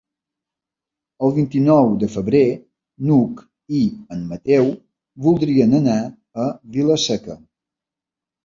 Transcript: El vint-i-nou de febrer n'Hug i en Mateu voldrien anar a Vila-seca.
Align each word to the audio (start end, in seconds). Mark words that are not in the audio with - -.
El 1.27 1.33
vint-i-nou 1.35 1.91
de 2.03 2.09
febrer 2.13 2.41
n'Hug 3.09 3.43
i 3.81 3.83
en 4.17 4.23
Mateu 4.33 4.73
voldrien 5.27 5.79
anar 5.83 5.99
a 6.47 6.49
Vila-seca. 6.79 7.39